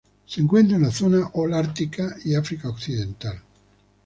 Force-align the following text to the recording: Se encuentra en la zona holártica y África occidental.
Se 0.25 0.41
encuentra 0.41 0.77
en 0.77 0.81
la 0.81 0.89
zona 0.89 1.29
holártica 1.33 2.15
y 2.25 2.33
África 2.33 2.69
occidental. 2.69 3.39